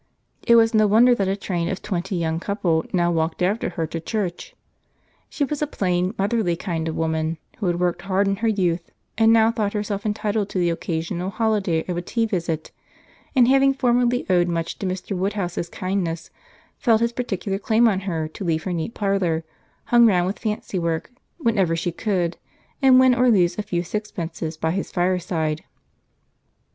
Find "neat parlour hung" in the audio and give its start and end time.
18.73-20.07